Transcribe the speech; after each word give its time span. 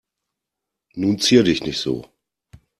Nun 0.95 1.19
zier 1.19 1.43
dich 1.43 1.61
nicht 1.63 1.77
so. 1.79 2.09